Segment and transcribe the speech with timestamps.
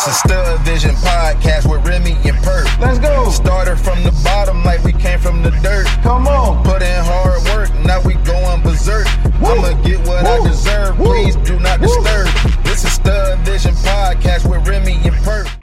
[0.00, 2.66] This is Stud Vision Podcast with Remy and Purp.
[2.80, 3.28] Let's go.
[3.28, 5.84] Started from the bottom like we came from the dirt.
[6.02, 6.49] Come on.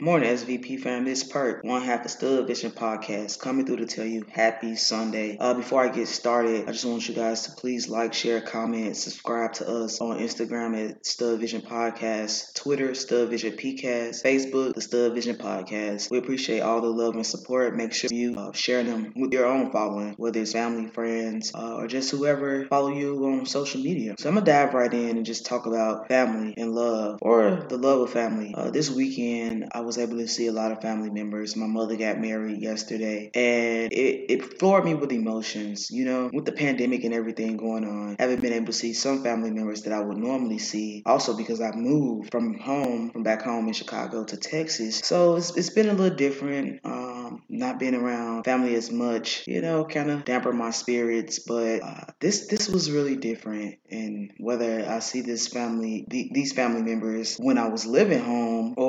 [0.08, 1.04] Morning, SVP fam.
[1.04, 4.74] This is Purp, one half of Stud Vision Podcast, coming through to tell you happy
[4.74, 5.36] Sunday.
[5.38, 8.96] Uh, before I get started, I just want you guys to please like, share, comment,
[8.96, 14.80] subscribe to us on Instagram at Stud Vision Podcast, Twitter, Stud Vision PCast, Facebook, the
[14.80, 16.10] Stud Vision Podcast.
[16.10, 17.76] We appreciate all the love and support.
[17.76, 21.74] Make sure you uh, share them with your own following, whether it's family, friends, uh,
[21.74, 24.14] or just whoever follow you on social media.
[24.18, 27.76] So I'm gonna dive right in and just talk about family and love, or the
[27.76, 28.54] love of family.
[28.56, 31.56] Uh, this weekend, I was able to see a lot of family members.
[31.56, 35.90] My mother got married yesterday, and it, it floored me with emotions.
[35.90, 38.92] You know, with the pandemic and everything going on, I haven't been able to see
[38.92, 41.02] some family members that I would normally see.
[41.06, 45.56] Also, because I moved from home, from back home in Chicago to Texas, so it's,
[45.56, 46.80] it's been a little different.
[46.84, 51.38] Um, not being around family as much, you know, kind of damper my spirits.
[51.38, 56.52] But uh, this this was really different, and whether I see this family, the, these
[56.52, 58.87] family members when I was living home or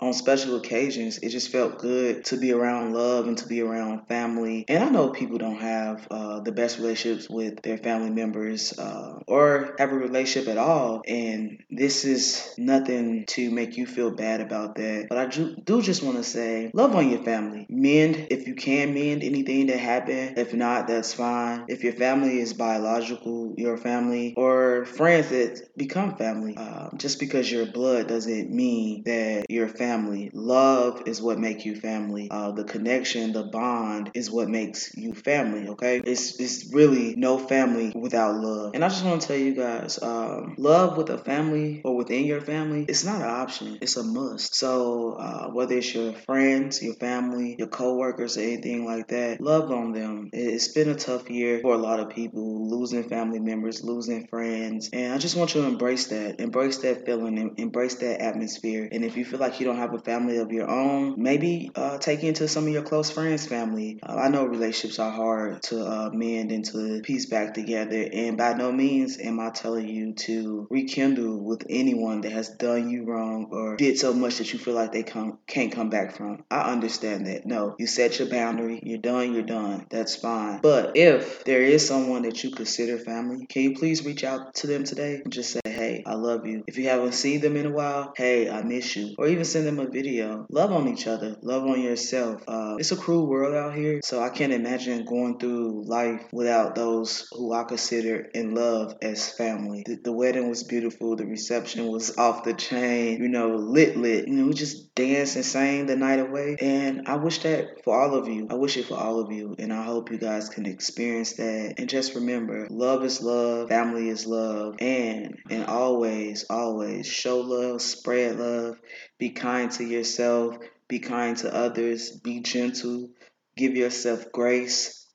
[0.00, 4.06] on special occasions, it just felt good to be around love and to be around
[4.06, 4.64] family.
[4.68, 9.18] And I know people don't have uh, the best relationships with their family members uh,
[9.26, 11.02] or have a relationship at all.
[11.06, 15.06] And this is nothing to make you feel bad about that.
[15.08, 17.66] But I do, just want to say love on your family.
[17.68, 20.38] Mend if you can mend anything that happened.
[20.38, 21.64] If not, that's fine.
[21.68, 27.50] If your family is biological, your family, or friends that become family, uh, just because
[27.50, 30.30] you're blood doesn't mean that you're family.
[30.32, 32.28] Love is what makes you family.
[32.30, 35.68] Uh, the connection, the bond is what makes you family.
[35.68, 38.72] Okay, it's it's really no family without love.
[38.74, 42.24] And I just want to tell you guys, um, love with a family or within
[42.24, 43.78] your family, it's not an option.
[43.80, 44.54] It's a must.
[44.54, 49.70] So uh, whether it's your friends, your family, your coworkers, or anything like that, love
[49.70, 50.30] on them.
[50.32, 54.26] It- It's been a tough year for a lot of people, losing family members, losing
[54.26, 58.88] friends, and I just want you to embrace that, embrace that feeling, embrace that atmosphere.
[58.90, 61.98] And if you feel like you don't have a family of your own, maybe uh,
[61.98, 63.98] take into some of your close friends' family.
[64.02, 68.36] Uh, I know relationships are hard to uh, mend and to piece back together, and
[68.36, 73.04] by no means am I telling you to rekindle with anyone that has done you
[73.04, 76.44] wrong or did so much that you feel like they come, can't come back from.
[76.50, 77.46] I understand that.
[77.46, 78.80] No, you set your boundary.
[78.82, 79.34] You're done.
[79.34, 79.86] You're done.
[79.90, 80.60] That's fine.
[80.60, 84.66] But if there is someone that you consider family, can you please reach out to
[84.66, 86.64] them today and just say, hey, I love you.
[86.66, 89.07] If you haven't seen them in a while, hey, I miss you.
[89.16, 90.46] Or even send them a video.
[90.50, 91.36] Love on each other.
[91.42, 92.42] Love on yourself.
[92.46, 96.74] Uh, it's a cruel world out here, so I can't imagine going through life without
[96.74, 99.84] those who I consider in love as family.
[99.86, 101.16] The, the wedding was beautiful.
[101.16, 103.22] The reception was off the chain.
[103.22, 104.28] You know, lit, lit.
[104.28, 106.56] You know, we just danced and sang the night away.
[106.60, 108.48] And I wish that for all of you.
[108.50, 109.54] I wish it for all of you.
[109.58, 111.74] And I hope you guys can experience that.
[111.78, 113.68] And just remember, love is love.
[113.68, 114.76] Family is love.
[114.80, 118.76] And and always, always show love, spread love,
[119.18, 123.10] be kind to yourself, be kind to others, be gentle,
[123.56, 125.06] give yourself grace.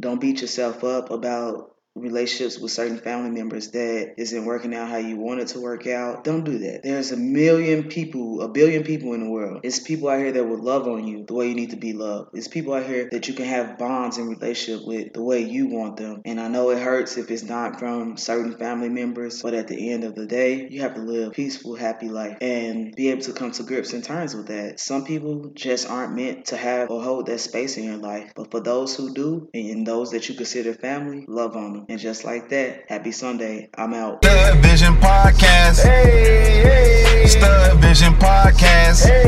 [0.00, 4.96] Don't beat yourself up about relationships with certain family members that isn't working out how
[4.96, 6.24] you want it to work out.
[6.24, 6.82] Don't do that.
[6.82, 9.60] There's a million people, a billion people in the world.
[9.62, 11.92] It's people out here that will love on you the way you need to be
[11.92, 12.30] loved.
[12.34, 15.68] It's people out here that you can have bonds and relationship with the way you
[15.68, 16.22] want them.
[16.24, 19.92] And I know it hurts if it's not from certain family members, but at the
[19.92, 23.22] end of the day, you have to live a peaceful, happy life and be able
[23.22, 24.80] to come to grips and terms with that.
[24.80, 28.32] Some people just aren't meant to have or hold that space in your life.
[28.34, 31.83] But for those who do, and those that you consider family, love on them.
[31.88, 33.68] And just like that, happy Sunday.
[33.76, 34.24] I'm out.
[34.24, 35.82] Stud Vision Podcast.
[35.82, 37.26] Hey, hey.
[37.26, 39.06] Stud Vision Podcast.
[39.06, 39.23] Hey.